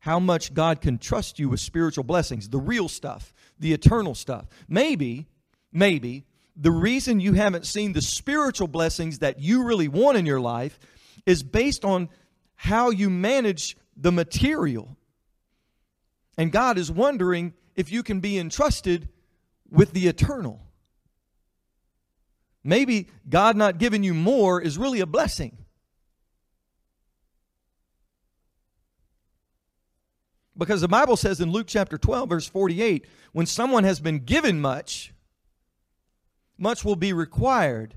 [0.00, 4.46] how much God can trust you with spiritual blessings, the real stuff, the eternal stuff.
[4.68, 5.26] Maybe,
[5.72, 6.24] maybe
[6.56, 10.78] the reason you haven't seen the spiritual blessings that you really want in your life
[11.26, 12.08] is based on
[12.56, 14.96] how you manage the material.
[16.36, 19.08] And God is wondering if you can be entrusted
[19.70, 20.60] with the eternal.
[22.64, 25.58] Maybe God not giving you more is really a blessing.
[30.58, 34.60] Because the Bible says in Luke chapter 12, verse 48, when someone has been given
[34.60, 35.14] much,
[36.58, 37.94] much will be required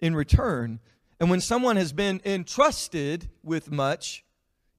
[0.00, 0.78] in return.
[1.18, 4.24] And when someone has been entrusted with much,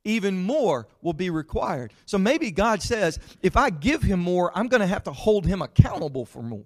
[0.05, 1.91] even more will be required.
[2.05, 5.45] So maybe God says, if I give him more, I'm going to have to hold
[5.45, 6.63] him accountable for more.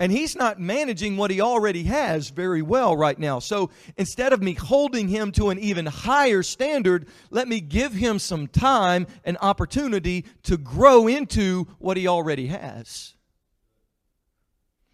[0.00, 3.38] And he's not managing what he already has very well right now.
[3.38, 8.18] So instead of me holding him to an even higher standard, let me give him
[8.18, 13.14] some time and opportunity to grow into what he already has.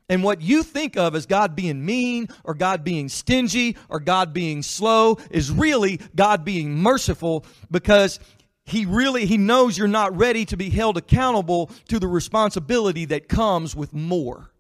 [0.09, 4.33] And what you think of as God being mean or God being stingy or God
[4.33, 8.19] being slow is really God being merciful because
[8.65, 13.29] he really he knows you're not ready to be held accountable to the responsibility that
[13.29, 14.51] comes with more.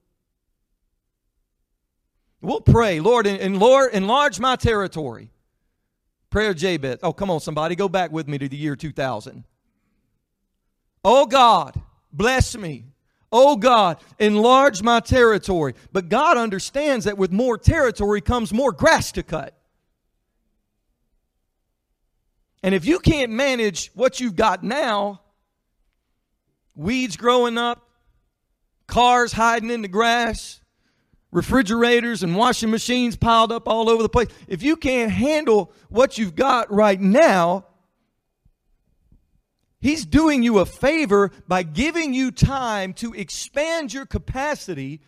[2.46, 5.30] We'll pray, Lord, and Lord, enlarge my territory.
[6.30, 7.00] Prayer Jabez.
[7.02, 9.44] Oh, come on, somebody, go back with me to the year 2000.
[11.04, 11.80] Oh God,
[12.12, 12.86] bless me
[13.32, 15.74] Oh God, enlarge my territory.
[15.92, 19.54] But God understands that with more territory comes more grass to cut.
[22.62, 25.20] And if you can't manage what you've got now,
[26.74, 27.86] weeds growing up,
[28.86, 30.60] cars hiding in the grass,
[31.30, 36.18] refrigerators and washing machines piled up all over the place, if you can't handle what
[36.18, 37.66] you've got right now,
[39.78, 45.00] He's doing you a favor by giving you time to expand your capacity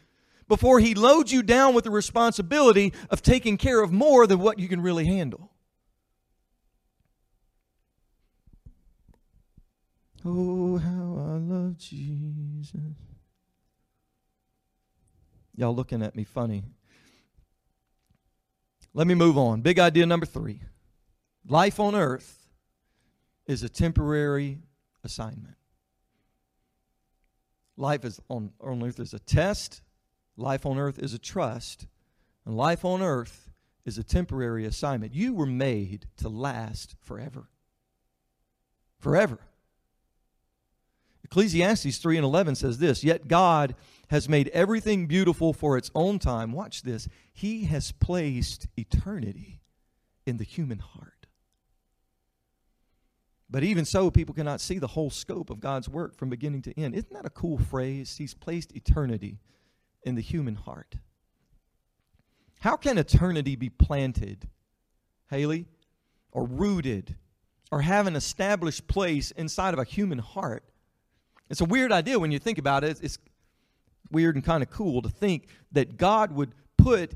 [0.47, 4.59] before He loads you down with the responsibility of taking care of more than what
[4.59, 5.51] you can really handle.
[10.25, 12.75] Oh, how I love Jesus.
[15.59, 16.63] Y'all looking at me funny.
[18.95, 19.61] Let me move on.
[19.61, 20.61] Big idea number three
[21.49, 22.47] life on earth
[23.45, 24.61] is a temporary
[25.03, 25.57] assignment.
[27.77, 29.83] Life is on, on earth is a test,
[30.37, 31.89] life on earth is a trust,
[32.47, 33.51] and life on earth
[33.85, 35.13] is a temporary assignment.
[35.13, 37.49] You were made to last forever.
[39.01, 39.41] Forever.
[41.39, 43.77] Ecclesiastes 3 and 11 says this Yet God
[44.09, 46.51] has made everything beautiful for its own time.
[46.51, 47.09] Watch this.
[47.33, 49.61] He has placed eternity
[50.27, 51.29] in the human heart.
[53.49, 56.77] But even so, people cannot see the whole scope of God's work from beginning to
[56.77, 56.97] end.
[56.97, 58.17] Isn't that a cool phrase?
[58.17, 59.39] He's placed eternity
[60.03, 60.97] in the human heart.
[62.59, 64.49] How can eternity be planted,
[65.31, 65.67] Haley,
[66.33, 67.15] or rooted,
[67.71, 70.65] or have an established place inside of a human heart?
[71.51, 72.99] It's a weird idea when you think about it.
[73.03, 73.19] It's
[74.11, 77.15] weird and kind of cool to think that God would put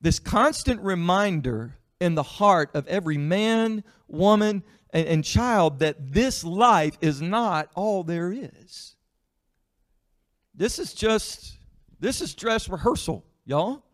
[0.00, 6.44] this constant reminder in the heart of every man, woman, and, and child that this
[6.44, 8.96] life is not all there is.
[10.54, 11.58] This is just,
[12.00, 13.84] this is dress rehearsal, y'all.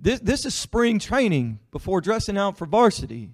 [0.00, 3.30] This, this is spring training before dressing out for varsity.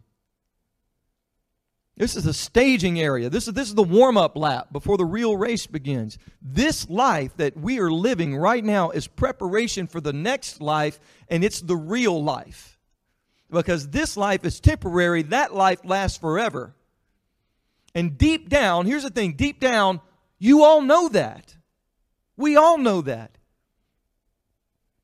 [1.97, 3.31] This is the staging area.
[3.31, 6.19] This is, this is the warm up lap before the real race begins.
[6.43, 11.45] This life that we are living right now is preparation for the next life, and
[11.45, 12.75] it's the real life
[13.51, 16.75] because this life is temporary, that life lasts forever.
[17.95, 20.01] And deep down, here's the thing deep down,
[20.39, 21.57] you all know that.
[22.37, 23.39] We all know that.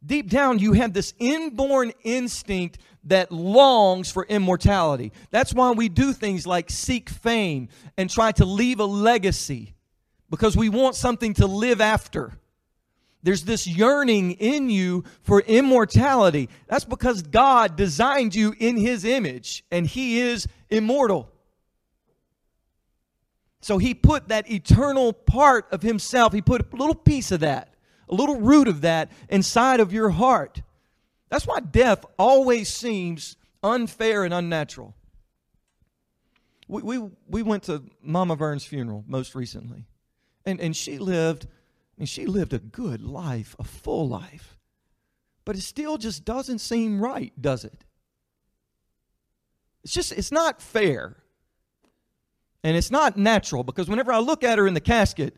[0.05, 5.13] Deep down, you have this inborn instinct that longs for immortality.
[5.31, 9.75] That's why we do things like seek fame and try to leave a legacy
[10.31, 12.33] because we want something to live after.
[13.23, 16.49] There's this yearning in you for immortality.
[16.69, 21.31] That's because God designed you in His image and He is immortal.
[23.61, 27.70] So He put that eternal part of Himself, He put a little piece of that,
[28.11, 30.63] a little root of that inside of your heart.
[31.31, 34.95] That's why death always seems unfair and unnatural.
[36.69, 39.87] We, we, we went to Mama Vern's funeral most recently,
[40.45, 41.47] and, and she lived
[41.99, 44.57] and she lived a good life, a full life.
[45.45, 47.85] But it still just doesn't seem right, does it?
[49.85, 51.17] It's just, it's not fair.
[52.65, 55.37] And it's not natural because whenever I look at her in the casket,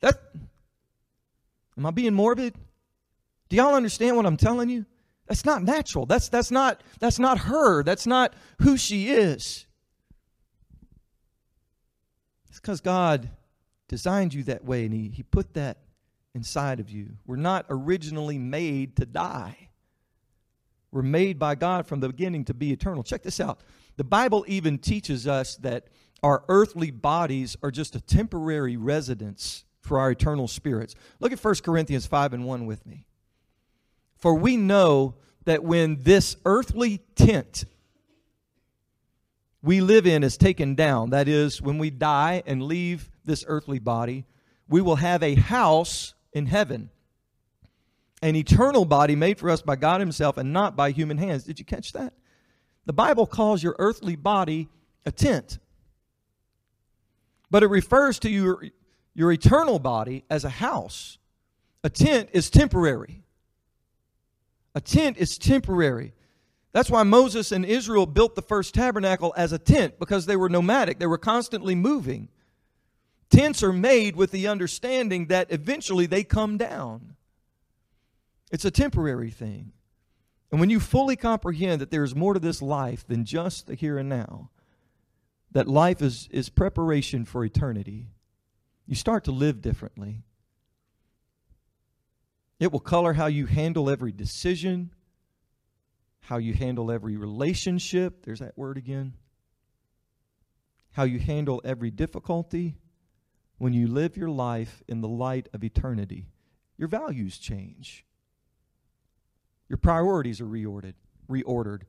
[0.00, 0.18] that,
[1.80, 2.54] Am I being morbid?
[3.48, 4.84] Do y'all understand what I'm telling you?
[5.26, 6.04] That's not natural.
[6.04, 7.82] That's, that's, not, that's not her.
[7.82, 9.64] That's not who she is.
[12.50, 13.30] It's because God
[13.88, 15.78] designed you that way and he, he put that
[16.34, 17.12] inside of you.
[17.24, 19.70] We're not originally made to die.
[20.92, 23.02] We're made by God from the beginning to be eternal.
[23.02, 23.62] Check this out.
[23.96, 25.86] The Bible even teaches us that
[26.22, 30.94] our earthly bodies are just a temporary residence for our eternal spirits.
[31.18, 33.06] Look at 1 Corinthians 5 and 1 with me.
[34.18, 35.16] For we know
[35.46, 37.64] that when this earthly tent
[39.64, 43.80] we live in is taken down, that is, when we die and leave this earthly
[43.80, 44.26] body,
[44.68, 46.90] we will have a house in heaven,
[48.22, 51.42] an eternal body made for us by God Himself and not by human hands.
[51.42, 52.12] Did you catch that?
[52.86, 54.68] The Bible calls your earthly body
[55.04, 55.58] a tent,
[57.50, 58.62] but it refers to your,
[59.14, 61.18] your eternal body as a house.
[61.82, 63.22] A tent is temporary.
[64.74, 66.12] A tent is temporary.
[66.72, 70.48] That's why Moses and Israel built the first tabernacle as a tent because they were
[70.48, 70.98] nomadic.
[70.98, 72.28] They were constantly moving.
[73.28, 77.16] Tents are made with the understanding that eventually they come down.
[78.52, 79.72] It's a temporary thing.
[80.50, 83.74] And when you fully comprehend that there is more to this life than just the
[83.74, 84.50] here and now,
[85.52, 88.08] that life is, is preparation for eternity,
[88.90, 90.24] you start to live differently.
[92.58, 94.90] It will color how you handle every decision,
[96.22, 98.24] how you handle every relationship.
[98.24, 99.14] There's that word again.
[100.90, 102.78] How you handle every difficulty
[103.58, 106.26] when you live your life in the light of eternity.
[106.76, 108.04] Your values change.
[109.68, 110.94] Your priorities are reordered.
[111.30, 111.82] reordered.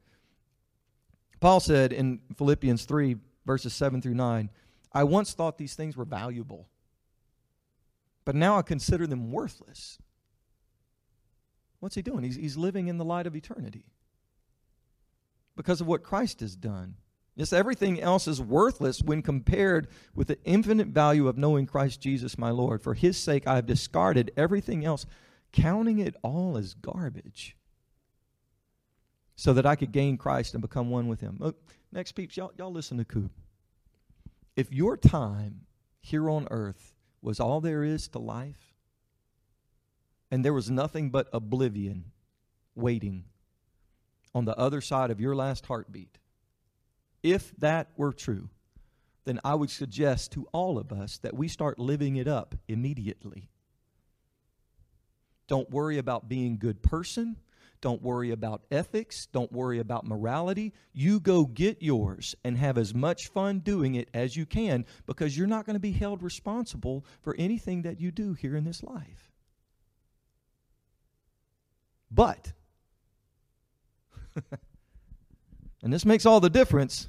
[1.39, 4.51] Paul said in Philippians 3, verses 7 through 9,
[4.93, 6.67] I once thought these things were valuable,
[8.25, 9.97] but now I consider them worthless.
[11.79, 12.23] What's he doing?
[12.23, 13.85] He's, he's living in the light of eternity
[15.55, 16.95] because of what Christ has done.
[17.35, 22.37] Yes, everything else is worthless when compared with the infinite value of knowing Christ Jesus
[22.37, 22.81] my Lord.
[22.83, 25.05] For his sake, I have discarded everything else,
[25.51, 27.55] counting it all as garbage
[29.41, 31.39] so that I could gain Christ and become one with Him.
[31.41, 31.55] Oh,
[31.91, 33.31] next, peeps, y'all, y'all listen to Coop.
[34.55, 35.61] If your time
[35.99, 38.73] here on earth was all there is to life,
[40.29, 42.05] and there was nothing but oblivion
[42.75, 43.25] waiting
[44.33, 46.17] on the other side of your last heartbeat,
[47.21, 48.49] if that were true,
[49.25, 53.49] then I would suggest to all of us that we start living it up immediately.
[55.47, 57.37] Don't worry about being a good person.
[57.81, 59.25] Don't worry about ethics.
[59.31, 60.71] Don't worry about morality.
[60.93, 65.35] You go get yours and have as much fun doing it as you can because
[65.35, 68.83] you're not going to be held responsible for anything that you do here in this
[68.83, 69.31] life.
[72.11, 72.53] But,
[75.81, 77.07] and this makes all the difference,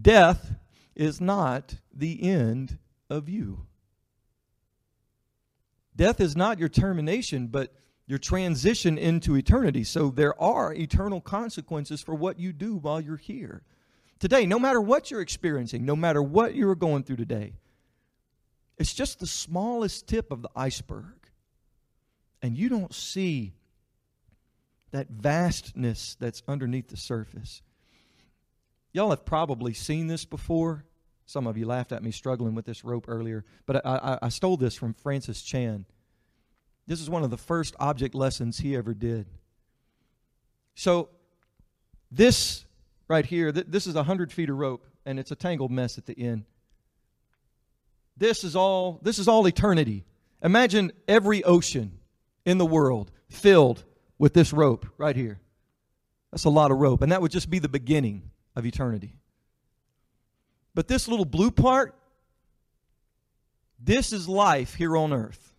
[0.00, 0.54] death
[0.94, 2.78] is not the end
[3.10, 3.66] of you.
[5.96, 7.74] Death is not your termination, but
[8.12, 9.82] your transition into eternity.
[9.84, 13.62] So there are eternal consequences for what you do while you're here.
[14.18, 17.54] Today, no matter what you're experiencing, no matter what you're going through today,
[18.76, 21.26] it's just the smallest tip of the iceberg.
[22.42, 23.54] And you don't see
[24.90, 27.62] that vastness that's underneath the surface.
[28.92, 30.84] Y'all have probably seen this before.
[31.24, 34.28] Some of you laughed at me struggling with this rope earlier, but I, I, I
[34.28, 35.86] stole this from Francis Chan.
[36.86, 39.26] This is one of the first object lessons he ever did.
[40.74, 41.08] So,
[42.10, 42.64] this
[43.08, 46.06] right here, th- this is 100 feet of rope, and it's a tangled mess at
[46.06, 46.44] the end.
[48.16, 50.04] This is all, this is all eternity.
[50.42, 51.98] Imagine every ocean
[52.44, 53.84] in the world filled
[54.18, 55.40] with this rope right here.
[56.30, 59.16] That's a lot of rope, and that would just be the beginning of eternity.
[60.74, 61.94] But this little blue part,
[63.78, 65.51] this is life here on earth.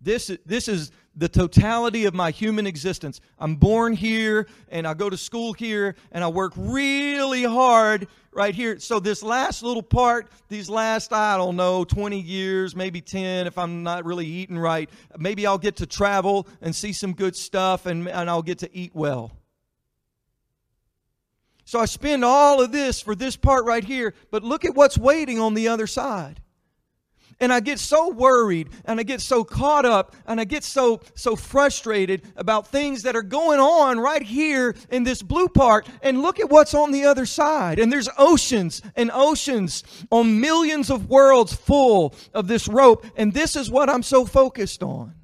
[0.00, 3.20] This, this is the totality of my human existence.
[3.38, 8.54] I'm born here and I go to school here and I work really hard right
[8.54, 8.78] here.
[8.78, 13.58] So, this last little part, these last, I don't know, 20 years, maybe 10, if
[13.58, 14.88] I'm not really eating right,
[15.18, 18.76] maybe I'll get to travel and see some good stuff and, and I'll get to
[18.76, 19.32] eat well.
[21.64, 24.96] So, I spend all of this for this part right here, but look at what's
[24.96, 26.40] waiting on the other side.
[27.40, 31.00] And I get so worried and I get so caught up and I get so
[31.14, 36.20] so frustrated about things that are going on right here in this blue part and
[36.20, 37.78] look at what's on the other side.
[37.78, 43.54] And there's oceans and oceans on millions of worlds full of this rope and this
[43.54, 45.14] is what I'm so focused on.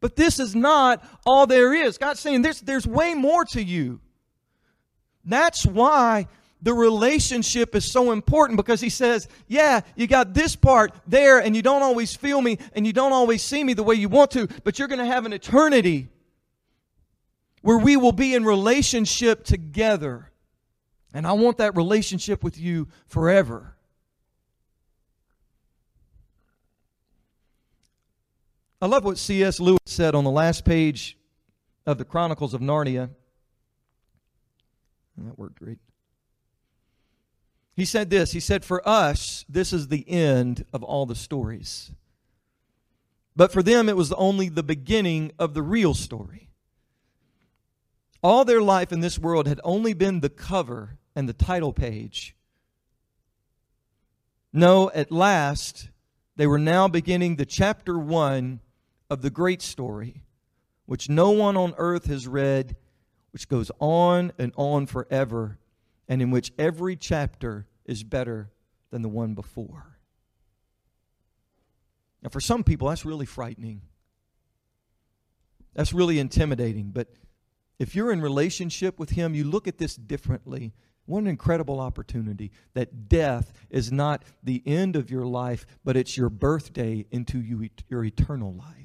[0.00, 1.96] But this is not all there is.
[1.96, 4.00] God's saying there's there's way more to you.
[5.24, 6.26] That's why
[6.62, 11.56] the relationship is so important because he says, Yeah, you got this part there, and
[11.56, 14.30] you don't always feel me, and you don't always see me the way you want
[14.32, 16.08] to, but you're going to have an eternity
[17.62, 20.30] where we will be in relationship together.
[21.12, 23.76] And I want that relationship with you forever.
[28.82, 29.60] I love what C.S.
[29.60, 31.18] Lewis said on the last page
[31.84, 33.10] of the Chronicles of Narnia.
[35.18, 35.78] That worked great.
[37.76, 41.92] He said this He said, For us, this is the end of all the stories.
[43.36, 46.50] But for them, it was only the beginning of the real story.
[48.22, 52.36] All their life in this world had only been the cover and the title page.
[54.52, 55.88] No, at last,
[56.36, 58.60] they were now beginning the chapter one
[59.08, 60.22] of the great story,
[60.86, 62.76] which no one on earth has read,
[63.30, 65.58] which goes on and on forever,
[66.10, 68.50] and in which every chapter is better
[68.90, 69.96] than the one before.
[72.20, 73.82] Now, for some people, that's really frightening.
[75.72, 76.90] That's really intimidating.
[76.90, 77.08] But
[77.78, 80.74] if you're in relationship with Him, you look at this differently.
[81.06, 86.16] What an incredible opportunity that death is not the end of your life, but it's
[86.16, 88.79] your birthday into you, your eternal life.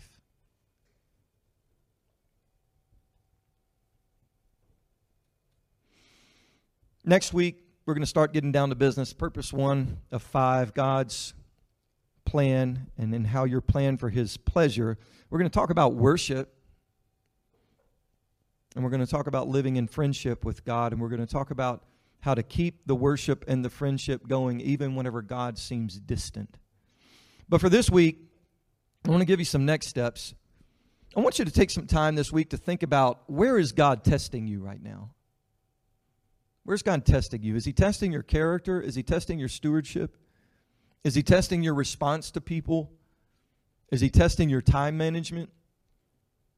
[7.08, 9.14] Next week, we're going to start getting down to business.
[9.14, 11.36] Purpose one of five God's
[12.26, 14.98] plan and then how your plan for His pleasure.
[15.30, 16.52] We're going to talk about worship.
[18.74, 20.94] And we're going to talk about living in friendship with God.
[20.94, 21.84] And we're going to talk about
[22.22, 26.58] how to keep the worship and the friendship going even whenever God seems distant.
[27.48, 28.18] But for this week,
[29.06, 30.34] I want to give you some next steps.
[31.16, 34.04] I want you to take some time this week to think about where is God
[34.04, 35.12] testing you right now?
[36.66, 37.56] Where's God testing you?
[37.56, 38.82] Is He testing your character?
[38.82, 40.18] Is He testing your stewardship?
[41.04, 42.92] Is He testing your response to people?
[43.92, 45.52] Is He testing your time management?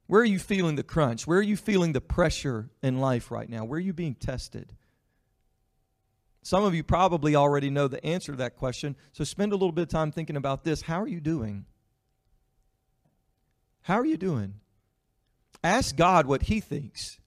[0.07, 1.27] Where are you feeling the crunch?
[1.27, 3.65] Where are you feeling the pressure in life right now?
[3.65, 4.73] Where are you being tested?
[6.41, 9.73] Some of you probably already know the answer to that question, so spend a little
[9.73, 10.83] bit of time thinking about this.
[10.83, 11.65] How are you doing?
[13.81, 14.53] How are you doing?
[15.61, 17.19] Ask God what He thinks.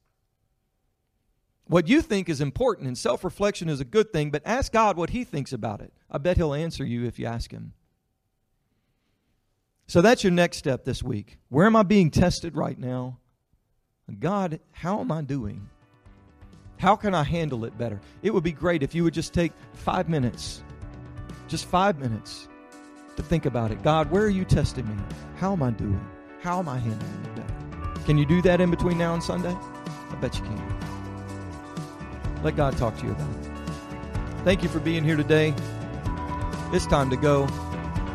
[1.70, 4.96] What you think is important, and self reflection is a good thing, but ask God
[4.96, 5.92] what He thinks about it.
[6.10, 7.74] I bet He'll answer you if you ask Him.
[9.86, 11.38] So that's your next step this week.
[11.48, 13.18] Where am I being tested right now?
[14.18, 15.68] God, how am I doing?
[16.78, 18.00] How can I handle it better?
[18.24, 20.64] It would be great if you would just take five minutes,
[21.46, 22.48] just five minutes,
[23.14, 23.80] to think about it.
[23.84, 25.00] God, where are you testing me?
[25.36, 26.04] How am I doing?
[26.40, 28.04] How am I handling it better?
[28.06, 29.56] Can you do that in between now and Sunday?
[30.10, 30.89] I bet you can.
[32.42, 33.50] Let God talk to you about it.
[34.44, 35.54] Thank you for being here today.
[36.72, 37.46] It's time to go.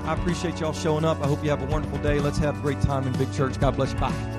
[0.05, 1.21] I appreciate y'all showing up.
[1.21, 2.19] I hope you have a wonderful day.
[2.19, 3.59] Let's have a great time in Big Church.
[3.59, 3.99] God bless you.
[3.99, 4.34] Bye.